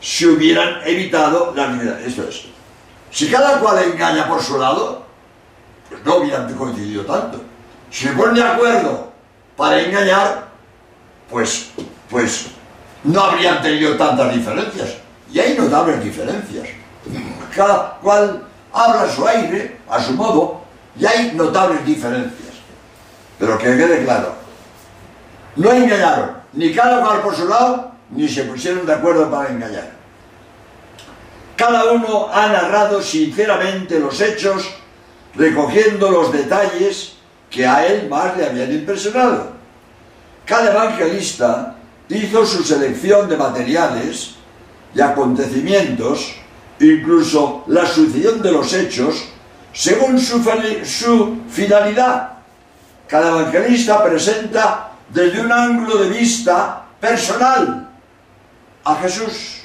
[0.00, 2.00] se hubieran evitado la vida.
[2.04, 2.53] Esto es.
[3.14, 5.04] Si cada cual engaña por su lado,
[5.88, 7.40] pues no hubieran coincidido tanto.
[7.88, 9.12] Si se ponen de acuerdo
[9.56, 10.48] para engañar,
[11.30, 11.70] pues,
[12.10, 12.46] pues
[13.04, 14.96] no habrían tenido tantas diferencias.
[15.32, 16.66] Y hay notables diferencias.
[17.54, 20.62] Cada cual habla a su aire, a su modo,
[20.98, 22.54] y hay notables diferencias.
[23.38, 24.34] Pero que quede claro,
[25.54, 29.93] no engañaron, ni cada cual por su lado, ni se pusieron de acuerdo para engañar.
[31.56, 34.68] Cada uno ha narrado sinceramente los hechos,
[35.34, 37.14] recogiendo los detalles
[37.48, 39.52] que a él más le habían impresionado.
[40.44, 41.76] Cada evangelista
[42.08, 44.34] hizo su selección de materiales
[44.94, 46.34] y acontecimientos,
[46.80, 49.28] incluso la sucesión de los hechos,
[49.72, 52.32] según su, finalidad.
[53.08, 57.88] Cada evangelista presenta desde un ángulo de vista personal
[58.84, 59.63] a Jesús.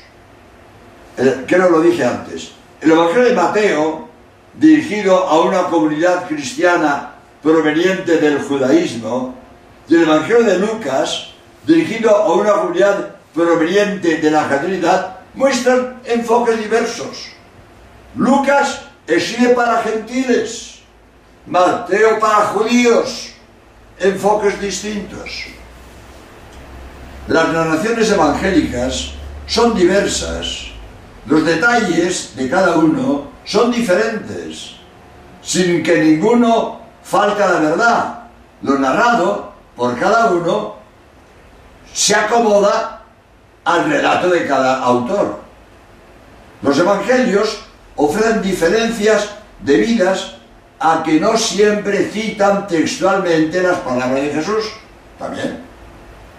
[1.47, 2.51] Que no lo dije antes.
[2.79, 4.07] El Evangelio de Mateo,
[4.53, 9.35] dirigido a una comunidad cristiana proveniente del judaísmo,
[9.89, 11.31] y el Evangelio de Lucas,
[11.65, 17.31] dirigido a una comunidad proveniente de la catolicidad, muestran enfoques diversos.
[18.15, 20.79] Lucas escribe para gentiles,
[21.45, 23.31] Mateo para judíos,
[23.99, 25.47] enfoques distintos.
[27.27, 29.11] Las narraciones evangélicas
[29.47, 30.68] son diversas,
[31.29, 34.77] los detalles de cada uno son diferentes,
[35.43, 38.19] sin que ninguno falte a la verdad.
[38.63, 40.77] Lo narrado por cada uno
[41.93, 43.03] se acomoda
[43.63, 45.39] al relato de cada autor.
[46.63, 47.61] Los evangelios
[47.95, 49.29] ofrecen diferencias
[49.59, 50.33] debidas
[50.79, 54.65] a que no siempre citan textualmente las palabras de Jesús.
[55.19, 55.59] También,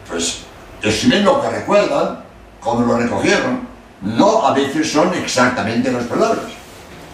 [0.09, 0.41] pues
[0.83, 2.25] escriben lo que recuerdan,
[2.61, 3.70] como lo recogieron.
[4.03, 6.47] No a veces son exactamente las palabras.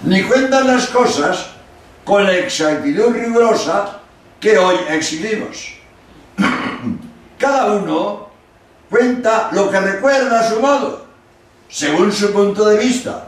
[0.05, 1.47] Ni cuentan las cosas
[2.05, 4.01] con la exactitud rigurosa
[4.41, 5.75] que hoy exhibimos.
[7.39, 8.29] Cada uno
[8.89, 11.07] cuenta lo que recuerda a su modo,
[11.69, 13.27] según su punto de vista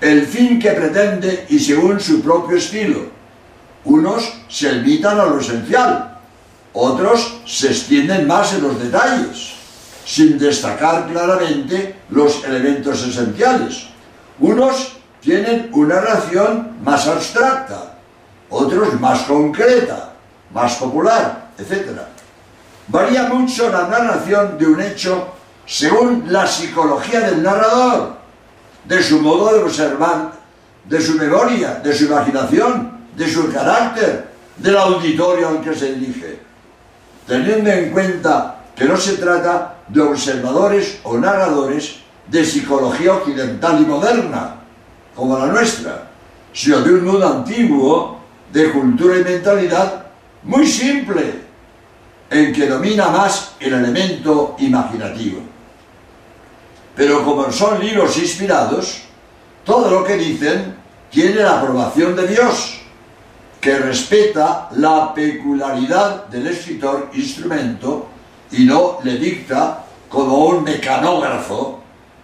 [0.00, 3.06] el fin que pretende y según su propio estilo.
[3.84, 6.18] Unos se limitan a lo esencial,
[6.72, 9.54] otros se extienden más en los detalles,
[10.04, 13.88] sin destacar claramente los elementos esenciales.
[14.38, 17.94] Unos tienen una relación más abstracta,
[18.50, 20.12] otros más concreta,
[20.52, 22.00] más popular, etc.
[22.88, 25.34] Varía mucho la narración de un hecho
[25.66, 28.16] según la psicología del narrador,
[28.84, 30.32] de su modo de observar,
[30.84, 36.40] de su memoria, de su imaginación, de su carácter, del auditorio al que se dirige,
[37.26, 43.86] teniendo en cuenta que no se trata de observadores o narradores de psicología occidental y
[43.86, 44.56] moderna,
[45.14, 46.10] como la nuestra,
[46.52, 48.20] sino de un mundo antiguo
[48.52, 50.06] de cultura y mentalidad
[50.42, 51.48] muy simple,
[52.30, 55.40] en que domina más el elemento imaginativo.
[56.94, 59.02] Pero como son libros inspirados,
[59.64, 60.76] todo lo que dicen
[61.10, 62.80] tiene la aprobación de Dios,
[63.60, 68.08] que respeta la peculiaridad del escritor instrumento
[68.52, 71.80] y no le dicta como un mecanógrafo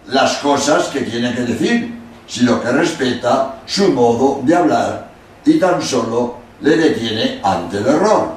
[0.07, 1.93] las cosas que tiene que decir,
[2.27, 5.09] sino que respeta su modo de hablar
[5.45, 8.35] y tan solo le detiene ante el error.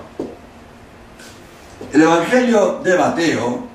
[1.93, 3.66] El Evangelio de Mateo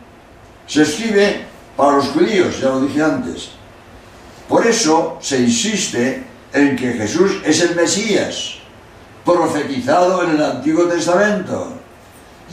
[0.67, 1.45] se escribe
[1.75, 3.49] para los judíos, ya lo dije antes.
[4.47, 8.55] Por eso se insiste en que Jesús es el Mesías,
[9.25, 11.73] profetizado en el Antiguo Testamento,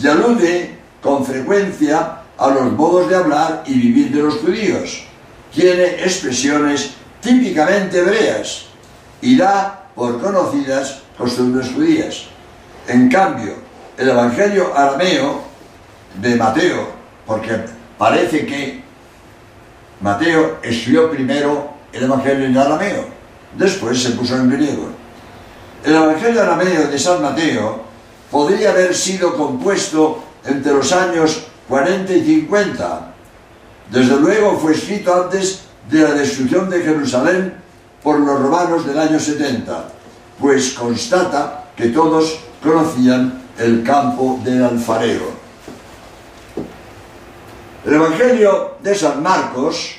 [0.02, 5.04] y alude con frecuencia a los modos de hablar y vivir de los judíos.
[5.54, 8.66] Tiene expresiones típicamente hebreas
[9.20, 12.24] y da por conocidas costumbres judías.
[12.88, 13.54] En cambio,
[13.98, 15.42] el Evangelio arameo
[16.20, 16.88] de Mateo,
[17.26, 17.58] porque
[17.98, 18.82] parece que
[20.00, 23.04] Mateo escribió primero el Evangelio en arameo,
[23.56, 24.88] después se puso en griego.
[25.84, 27.82] El Evangelio arameo de San Mateo
[28.30, 33.14] podría haber sido compuesto entre los años 40 y 50.
[33.90, 37.54] Desde luego fue escrito antes de la destrucción de Jerusalén
[38.02, 39.88] por los romanos del año 70,
[40.38, 45.40] pues constata que todos conocían el campo del alfarero.
[47.84, 49.96] El Evangelio de San Marcos,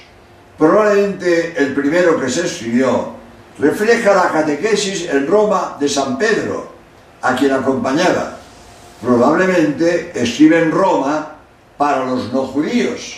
[0.58, 3.14] probablemente el primero que se escribió,
[3.60, 6.72] refleja la catequesis en Roma de San Pedro,
[7.22, 8.41] a quien acompañaba.
[9.02, 11.36] Probablemente escribe en Roma
[11.78, 13.18] para los no judíos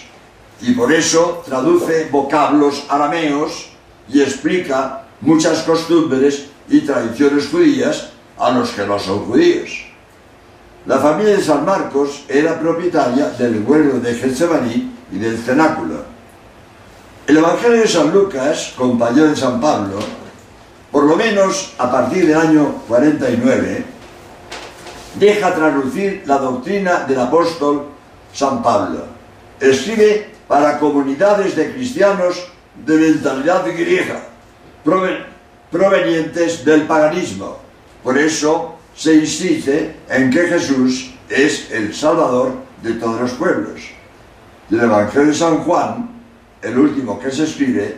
[0.62, 3.70] y por eso traduce vocablos arameos
[4.08, 9.86] y explica muchas costumbres y tradiciones judías a los que no son judíos.
[10.86, 16.04] La familia de San Marcos era propietaria del huerto de Getsemaní y del cenáculo.
[17.28, 20.00] El Evangelio de San Lucas, compañero de San Pablo,
[20.92, 23.93] por lo menos a partir del año 49,
[25.16, 27.88] deja traducir la doctrina del apóstol
[28.34, 29.06] San Pablo.
[29.60, 32.48] Escribe para comunidades de cristianos
[32.86, 34.24] de mentalidad griega,
[35.72, 37.58] provenientes del paganismo.
[38.04, 43.82] Por eso se insiste en que Jesús es el Salvador de todos los pueblos.
[44.70, 46.10] Del Evangelio de San Juan,
[46.62, 47.98] el último que se escribe,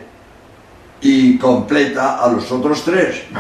[1.01, 3.24] y completa a los otros tres.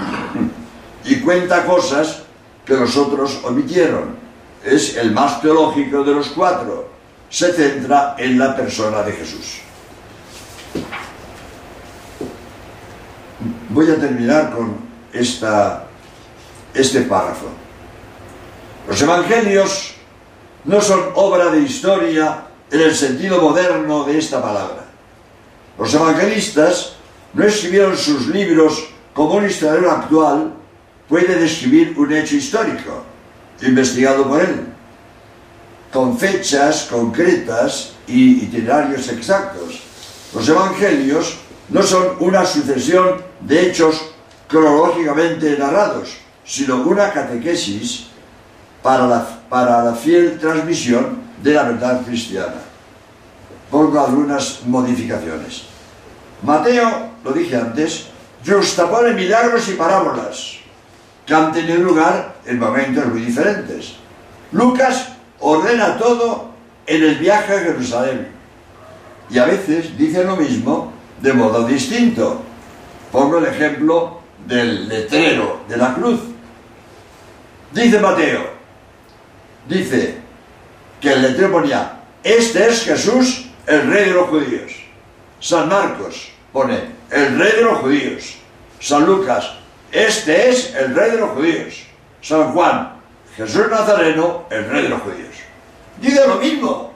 [1.07, 2.24] Y cuenta cosas
[2.65, 4.15] que los otros omitieron.
[4.63, 6.89] Es el más teológico de los cuatro.
[7.29, 9.59] Se centra en la persona de Jesús.
[13.69, 14.75] Voy a terminar con
[15.13, 15.85] esta
[16.73, 17.47] este párrafo.
[18.87, 19.95] Los evangelios
[20.65, 24.85] no son obra de historia en el sentido moderno de esta palabra.
[25.79, 26.93] Los evangelistas
[27.33, 30.53] no escribieron sus libros como un historiador actual
[31.07, 33.03] puede describir un hecho histórico,
[33.61, 34.65] investigado por él,
[35.91, 39.81] con fechas concretas y itinerarios exactos.
[40.33, 41.37] Los evangelios
[41.69, 44.01] no son una sucesión de hechos
[44.47, 48.07] cronológicamente narrados, sino una catequesis
[48.83, 52.61] para la, para la fiel transmisión de la verdad cristiana.
[53.71, 55.63] Pongo algunas modificaciones.
[56.43, 58.07] Mateo, lo dije antes,
[58.45, 60.64] justapone milagros y parábolas
[61.25, 63.95] que han tenido lugar en momentos muy diferentes.
[64.51, 65.09] Lucas
[65.39, 66.51] ordena todo
[66.85, 68.27] en el viaje a Jerusalén
[69.29, 72.41] y a veces dice lo mismo de modo distinto.
[73.11, 76.19] Pongo el ejemplo del letrero de la cruz.
[77.71, 78.49] Dice Mateo,
[79.67, 80.17] dice
[81.01, 84.71] que el letrero ponía, este es Jesús, el rey de los judíos.
[85.39, 86.79] San Marcos pone,
[87.11, 88.35] el rey de los judíos.
[88.79, 89.55] San Lucas,
[89.95, 91.83] este es el rey de los judíos.
[92.21, 92.95] San Juan,
[93.37, 95.35] Jesús Nazareno, el rey de los judíos.
[96.01, 96.93] Dice lo mismo,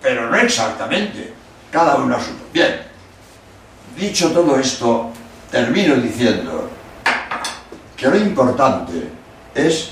[0.00, 1.34] pero no exactamente.
[1.70, 2.30] Cada uno a su.
[2.52, 2.80] Bien,
[3.94, 5.10] dicho todo esto,
[5.50, 6.70] termino diciendo
[7.94, 9.10] que lo importante
[9.54, 9.90] es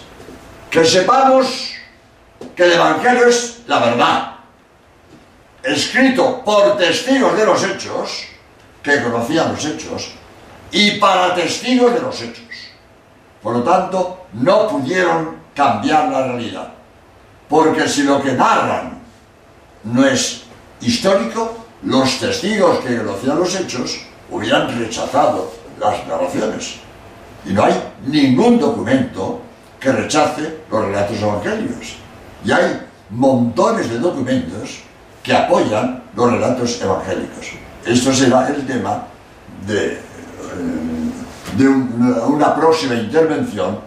[0.71, 1.75] que sepamos
[2.57, 4.33] que el Evangelio es la verdad,
[5.63, 8.25] escrito por testigos de los hechos,
[8.83, 10.13] que conocían los hechos,
[10.71, 12.45] y para testigos de los hechos.
[13.43, 16.73] Por lo tanto, no pudieron cambiar la realidad.
[17.49, 18.99] Porque si lo que narran
[19.85, 20.45] no es
[20.81, 24.01] histórico, los testigos que conocían los hechos
[24.31, 26.77] hubieran rechazado las narraciones.
[27.47, 27.75] Y no hay
[28.07, 29.41] ningún documento
[29.81, 31.97] que rechace los relatos evangélicos.
[32.45, 34.81] Y hay montones de documentos
[35.23, 37.47] que apoyan los relatos evangélicos.
[37.87, 39.07] Esto será el tema
[39.67, 40.01] de,
[41.57, 43.79] de una próxima intervención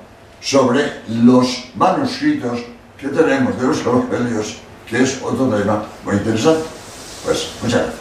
[0.41, 2.59] sobre los manuscritos
[2.97, 4.57] que tenemos de los evangelios,
[4.87, 6.63] que es otro tema muy interesante.
[7.23, 8.00] Pues muchas gracias.